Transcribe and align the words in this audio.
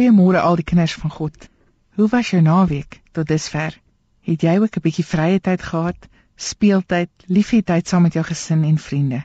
Goeiemôre 0.00 0.40
al 0.40 0.54
die 0.56 0.64
kinders 0.64 0.94
van 0.96 1.10
God. 1.12 1.48
Hoe 1.94 2.06
was 2.08 2.28
jou 2.32 2.38
naweek 2.40 2.94
tot 3.12 3.26
dusver? 3.28 3.74
Het 4.24 4.44
jy 4.46 4.54
ook 4.58 4.76
'n 4.76 4.82
bietjie 4.84 5.04
vrye 5.04 5.40
tyd 5.40 5.62
gehad, 5.62 6.06
speeltyd, 6.36 7.10
liefdetyd 7.26 7.88
saam 7.88 8.02
met 8.02 8.12
jou 8.16 8.22
gesin 8.24 8.62
en 8.64 8.78
vriende? 8.78 9.18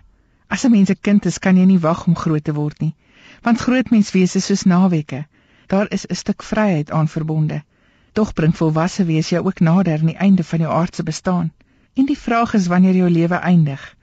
As 0.48 0.66
'n 0.66 0.72
mens 0.72 0.90
'n 0.90 1.00
kind 1.02 1.26
is, 1.26 1.40
kan 1.40 1.56
jy 1.56 1.64
nie 1.66 1.80
wag 1.80 2.06
om 2.08 2.16
groot 2.16 2.44
te 2.44 2.54
word 2.54 2.80
nie, 2.80 2.94
want 3.42 3.60
groot 3.60 3.90
mens 3.90 4.12
wees 4.12 4.36
is 4.36 4.46
soos 4.46 4.64
naweke. 4.64 5.28
Daar 5.68 5.92
is 5.92 6.06
'n 6.08 6.16
stuk 6.16 6.44
vryheid 6.44 6.92
aan 6.92 7.08
verbonde. 7.08 7.64
Tog 8.12 8.34
bring 8.34 8.58
volwasse 8.58 9.06
wees 9.06 9.30
jou 9.30 9.46
ook 9.46 9.60
nader 9.60 10.00
aan 10.00 10.12
die 10.12 10.18
einde 10.18 10.44
van 10.44 10.60
jou 10.60 10.74
aardse 10.74 11.04
bestaan. 11.04 11.54
En 11.94 12.06
die 12.06 12.18
vraag 12.18 12.54
is 12.54 12.68
wanneer 12.68 12.96
jou 12.96 13.10
lewe 13.10 13.36
eindig, 13.36 13.96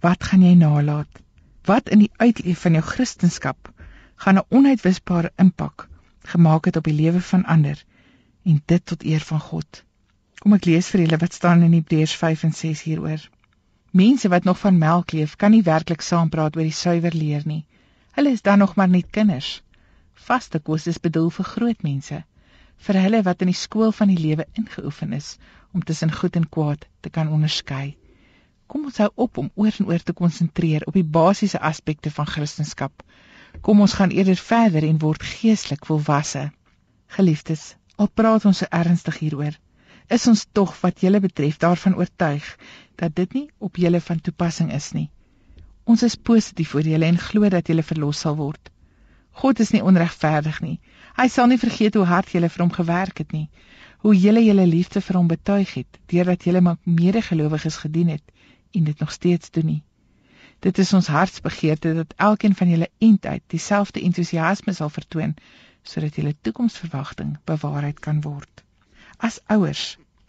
wat 0.00 0.24
gaan 0.24 0.42
jy 0.42 0.54
nalat? 0.54 1.22
Wat 1.64 1.88
in 1.88 1.98
die 1.98 2.12
uitleef 2.16 2.60
van 2.60 2.72
jou 2.72 2.84
kristendom 2.84 3.56
gaan 4.16 4.36
'n 4.36 4.46
onuitwisbare 4.48 5.32
impak 5.36 5.88
gemaak 6.32 6.64
het 6.68 6.76
op 6.76 6.84
die 6.84 6.96
lewe 6.96 7.20
van 7.20 7.44
ander 7.44 7.84
en 8.44 8.62
dit 8.64 8.86
tot 8.86 9.04
eer 9.04 9.20
van 9.20 9.40
God. 9.40 9.82
Kom 10.42 10.54
ek 10.54 10.66
lees 10.68 10.88
vir 10.92 11.02
julle 11.02 11.18
wat 11.22 11.34
staan 11.34 11.64
in 11.66 11.74
Hebreërs 11.74 12.14
5 12.20 12.42
en 12.48 12.52
6 12.54 12.82
hieroor. 12.86 13.22
Mense 13.90 14.28
wat 14.28 14.44
nog 14.44 14.58
van 14.58 14.78
melk 14.78 15.12
leef, 15.12 15.36
kan 15.36 15.50
nie 15.50 15.64
werklik 15.66 16.04
saampraat 16.04 16.56
oor 16.56 16.66
die 16.68 16.78
suiwer 16.78 17.14
leer 17.14 17.46
nie. 17.46 17.64
Hulle 18.18 18.30
is 18.36 18.42
dan 18.42 18.58
nog 18.58 18.74
maar 18.76 18.88
net 18.88 19.10
kinders. 19.10 19.62
Vaste 20.28 20.58
kos 20.58 20.86
is 20.86 21.02
bedoel 21.02 21.30
vir 21.30 21.48
groot 21.52 21.82
mense, 21.82 22.22
vir 22.86 23.00
hulle 23.00 23.22
wat 23.26 23.42
in 23.44 23.50
die 23.50 23.60
skool 23.60 23.92
van 23.92 24.12
die 24.12 24.20
lewe 24.20 24.46
ingeoefen 24.54 25.12
is 25.12 25.36
om 25.72 25.84
tussen 25.84 26.12
goed 26.12 26.36
en 26.36 26.48
kwaad 26.48 26.86
te 27.00 27.10
kan 27.10 27.32
onderskei. 27.32 27.96
Kom 28.66 28.86
ons 28.90 28.98
hou 29.02 29.10
op 29.26 29.38
om 29.38 29.50
oor 29.54 29.74
en 29.78 29.90
oor 29.90 30.02
te 30.02 30.14
konsentreer 30.16 30.86
op 30.86 30.96
die 30.98 31.06
basiese 31.18 31.60
aspekte 31.60 32.10
van 32.10 32.26
Christendom 32.26 32.90
Kom 33.60 33.80
ons 33.80 33.92
gaan 33.98 34.10
eerder 34.10 34.36
verder 34.36 34.84
en 34.88 34.98
word 34.98 35.22
geestelik 35.22 35.86
volwasse. 35.86 36.50
Geliefdes, 37.16 37.74
al 37.96 38.08
praat 38.08 38.44
ons 38.44 38.62
so 38.62 38.66
ernstig 38.70 39.18
hieroor, 39.22 39.56
is 40.08 40.26
ons 40.30 40.46
tog 40.52 40.74
wat 40.82 41.00
julle 41.00 41.20
betref 41.20 41.58
daarvan 41.62 41.96
oortuig 41.96 42.46
dat 43.00 43.14
dit 43.16 43.32
nie 43.32 43.46
op 43.58 43.76
julle 43.76 44.00
van 44.00 44.20
toepassing 44.20 44.72
is 44.72 44.92
nie. 44.92 45.08
Ons 45.84 46.02
is 46.02 46.16
positief 46.16 46.74
oor 46.74 46.86
julle 46.86 47.06
en 47.06 47.18
glo 47.18 47.48
dat 47.48 47.68
julle 47.70 47.82
verlos 47.86 48.20
sal 48.24 48.36
word. 48.36 48.70
God 49.42 49.60
is 49.60 49.72
nie 49.74 49.82
onregverdig 49.84 50.60
nie. 50.64 50.78
Hy 51.16 51.26
sal 51.32 51.50
nie 51.50 51.60
vergeet 51.60 51.96
hoe 51.98 52.06
hard 52.08 52.30
julle 52.32 52.48
vir 52.52 52.64
hom 52.64 52.72
gewerk 52.72 53.20
het 53.22 53.34
nie, 53.36 53.48
hoe 54.04 54.14
julle 54.16 54.42
julle 54.44 54.66
liefde 54.66 55.00
vir 55.00 55.18
hom 55.18 55.28
betuig 55.28 55.74
het 55.80 55.98
deurdat 56.12 56.46
julle 56.48 56.62
met 56.64 56.80
medegelowiges 56.86 57.76
gedien 57.84 58.14
het 58.16 58.24
en 58.74 58.84
dit 58.84 59.00
nog 59.00 59.12
steeds 59.12 59.50
doen 59.50 59.66
nie. 59.66 59.82
Dit 60.64 60.78
is 60.78 60.92
ons 60.92 61.06
hartsbegeerte 61.06 61.94
dat 61.94 62.14
elkeen 62.16 62.54
van 62.54 62.68
julle 62.68 62.88
eintlik 62.98 63.42
dieselfde 63.52 64.00
entoesiasme 64.00 64.72
sal 64.72 64.88
vertoon 64.88 65.34
sodat 65.82 66.16
julle 66.16 66.32
toekomsverwagting 66.40 67.34
bewaarheid 67.44 67.98
kan 68.06 68.22
word. 68.24 68.62
As 69.18 69.36
ouers 69.46 69.82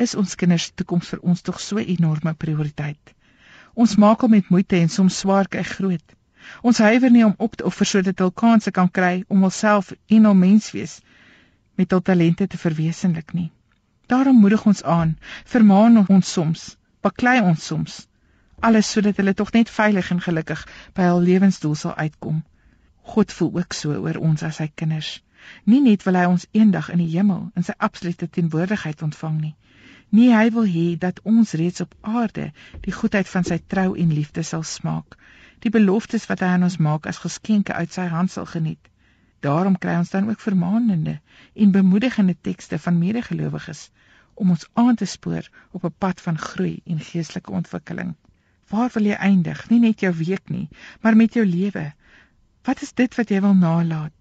is 0.06 0.16
ons 0.16 0.36
kinders 0.36 0.66
toekoms 0.76 1.14
vir 1.14 1.22
ons 1.32 1.42
tog 1.42 1.62
so 1.64 1.80
'n 1.80 1.88
enorme 1.96 2.34
prioriteit. 2.34 3.14
Ons 3.74 3.96
maak 3.96 4.22
hom 4.22 4.32
met 4.32 4.50
moeite 4.50 4.76
en 4.76 4.90
soms 4.90 5.20
swaar 5.20 5.48
kry 5.48 5.64
groot. 5.64 6.16
Ons 6.62 6.78
huiwer 6.78 7.12
nie 7.12 7.26
om 7.26 7.36
op 7.38 7.56
te 7.56 7.64
offer 7.64 7.86
sodat 7.86 8.20
hulle 8.20 8.36
kansse 8.44 8.72
kan 8.72 8.92
kry 8.92 9.24
om 9.28 9.42
hulself 9.42 9.94
en 10.08 10.26
hul 10.26 10.34
menswees 10.34 11.00
met 11.76 11.92
hul 11.92 12.02
talente 12.02 12.48
te 12.48 12.58
verwesenlik 12.58 13.34
nie. 13.34 13.52
Daarom 14.08 14.40
moedig 14.40 14.66
ons 14.66 14.84
aan, 14.84 15.18
vermaan 15.46 16.06
ons 16.08 16.32
soms, 16.32 16.78
baklei 17.02 17.40
ons 17.42 17.66
soms 17.66 18.08
alles 18.60 18.92
sodat 18.92 19.18
hulle 19.18 19.34
tog 19.34 19.52
net 19.54 19.70
veilig 19.70 20.12
en 20.12 20.22
gelukkig 20.22 20.62
by 20.98 21.10
hul 21.12 21.22
lewensdoel 21.22 21.76
sal 21.76 21.96
uitkom. 21.96 22.44
God 23.14 23.34
voel 23.34 23.52
ook 23.62 23.74
so 23.74 23.94
oor 23.94 24.18
ons 24.18 24.44
as 24.44 24.58
sy 24.62 24.68
kinders. 24.76 25.12
Nie 25.64 25.82
net 25.82 26.04
wil 26.04 26.18
hy 26.20 26.26
ons 26.26 26.48
eendag 26.52 26.90
in 26.90 27.04
die 27.04 27.12
hemel 27.12 27.52
in 27.56 27.64
sy 27.64 27.76
absolute 27.78 28.28
teenwoordigheid 28.28 29.04
ontvang 29.06 29.38
nie. 29.42 29.56
Nee, 30.10 30.34
hy 30.34 30.50
wil 30.56 30.68
hê 30.72 30.88
dat 31.00 31.22
ons 31.24 31.54
reeds 31.60 31.84
op 31.86 31.96
aarde 32.02 32.52
die 32.88 32.96
goedheid 32.96 33.30
van 33.30 33.48
sy 33.48 33.60
trou 33.74 33.94
en 33.96 34.14
liefde 34.14 34.44
sal 34.44 34.64
smaak. 34.64 35.18
Die 35.64 35.72
beloftes 35.74 36.28
wat 36.32 36.42
hy 36.44 36.52
aan 36.56 36.68
ons 36.68 36.78
maak 36.90 37.08
as 37.12 37.22
geskenke 37.24 37.74
uit 37.74 37.94
sy 37.94 38.08
hand 38.12 38.32
sal 38.32 38.48
geniet. 38.50 38.82
Daarom 39.46 39.78
kry 39.78 39.98
ons 40.02 40.10
dan 40.10 40.30
ook 40.30 40.42
vermaanende 40.42 41.20
en 41.54 41.72
bemoedigende 41.72 42.36
tekste 42.42 42.80
van 42.80 43.00
medegelowiges 43.00 43.90
om 44.34 44.54
ons 44.54 44.68
aan 44.74 44.96
te 44.96 45.06
spoor 45.06 45.50
op 45.72 45.84
'n 45.86 45.96
pad 45.98 46.22
van 46.22 46.38
groei 46.38 46.80
en 46.86 47.00
geestelike 47.00 47.52
ontwikkeling. 47.52 48.16
Waar 48.68 48.90
wil 48.94 49.06
jy 49.08 49.16
eindig? 49.16 49.62
Nie 49.72 49.80
net 49.80 50.02
jou 50.04 50.12
week 50.20 50.50
nie, 50.52 50.68
maar 51.02 51.16
met 51.16 51.38
jou 51.38 51.46
lewe. 51.48 51.86
Wat 52.68 52.82
is 52.84 52.92
dit 52.94 53.14
wat 53.16 53.30
jy 53.32 53.40
wil 53.42 53.54
nalat? 53.56 54.12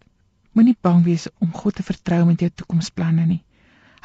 Moenie 0.54 0.76
bang 0.86 1.02
wees 1.04 1.26
om 1.42 1.50
God 1.50 1.74
te 1.74 1.82
vertrou 1.82 2.20
met 2.28 2.40
jou 2.40 2.50
toekomsplanne 2.54 3.24
nie. 3.26 3.42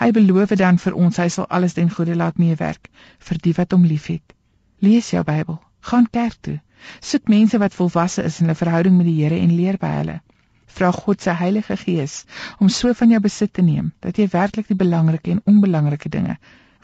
Hy 0.02 0.10
beloof 0.18 0.56
dan 0.58 0.80
vir 0.82 0.98
ons 0.98 1.20
hy 1.22 1.28
sal 1.30 1.46
alles 1.46 1.78
ten 1.78 1.92
goeie 1.94 2.18
laat 2.18 2.42
meewerk 2.42 2.90
vir 3.28 3.42
die 3.46 3.54
wat 3.60 3.76
hom 3.76 3.86
liefhet. 3.86 4.34
Lees 4.82 5.12
jou 5.14 5.22
Bybel, 5.28 5.60
gaan 5.86 6.10
kerk 6.10 6.42
toe. 6.42 6.58
Soek 7.06 7.30
mense 7.30 7.62
wat 7.62 7.78
volwasse 7.78 8.26
is 8.26 8.40
in 8.42 8.50
hulle 8.50 8.58
verhouding 8.58 8.98
met 8.98 9.06
die 9.12 9.20
Here 9.20 9.38
en 9.38 9.54
leer 9.54 9.78
by 9.78 9.94
hulle. 10.00 10.18
Vra 10.66 10.90
God 10.96 11.22
se 11.22 11.38
Heilige 11.38 11.78
Gees 11.78 12.24
om 12.58 12.70
so 12.70 12.96
van 12.98 13.14
jou 13.14 13.22
besit 13.22 13.54
te 13.54 13.62
neem 13.62 13.94
dat 14.02 14.18
jy 14.18 14.26
werklik 14.34 14.74
die 14.74 14.80
belangrike 14.82 15.36
en 15.36 15.46
onbelangrike 15.46 16.10
dinge 16.10 16.40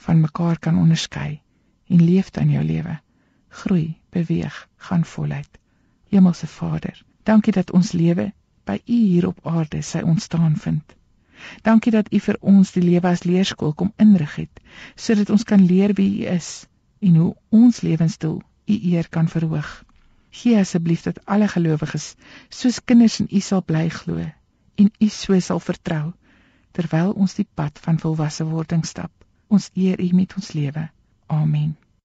van 0.05 0.21
mekaar 0.21 0.61
kan 0.61 0.77
onderskei 0.77 1.39
en 1.89 2.05
leef 2.05 2.29
dan 2.37 2.53
jou 2.53 2.61
lewe 2.61 2.99
groei, 3.61 3.97
beweeg, 4.13 4.57
gaan 4.89 5.05
voluit. 5.05 5.59
Hemelse 6.09 6.47
Vader, 6.47 7.03
dankie 7.23 7.53
dat 7.53 7.71
ons 7.71 7.91
lewe 7.91 8.31
by 8.67 8.77
U 8.85 8.97
hier 8.97 9.27
op 9.27 9.39
aarde 9.47 9.81
sy 9.81 10.03
ontstaan 10.03 10.55
vind. 10.57 10.95
Dankie 11.63 11.91
dat 11.91 12.11
U 12.13 12.19
vir 12.19 12.37
ons 12.41 12.71
die 12.75 12.83
lewe 12.83 13.09
as 13.09 13.23
leerskool 13.23 13.73
kom 13.73 13.91
inrig 14.01 14.35
het, 14.41 14.61
sodat 14.95 15.29
ons 15.33 15.45
kan 15.47 15.65
leer 15.65 15.93
wie 15.99 16.09
U 16.21 16.29
is 16.33 16.67
en 16.99 17.15
hoe 17.21 17.31
ons 17.53 17.81
lewensdoel 17.85 18.39
U 18.67 18.77
eer 18.91 19.09
kan 19.09 19.29
verhoog. 19.31 19.69
Gee 20.37 20.57
asseblief 20.59 21.05
dat 21.07 21.21
alle 21.25 21.47
gelowiges 21.47 22.13
soos 22.49 22.81
kinders 22.83 23.19
in 23.23 23.29
U 23.31 23.41
sal 23.41 23.63
bly 23.63 23.87
glo 23.89 24.25
en 24.77 24.91
U 25.01 25.09
so 25.09 25.39
sal 25.39 25.61
vertrou 25.63 26.13
terwyl 26.77 27.15
ons 27.15 27.33
die 27.39 27.47
pad 27.57 27.79
van 27.81 28.01
volwasse 28.01 28.45
wording 28.45 28.85
stap. 28.85 29.11
Ons 29.49 29.71
eer 29.73 30.01
U 30.03 30.09
met 30.13 30.35
ons 30.37 30.53
lewe. 30.53 30.89
Amen. 31.27 31.75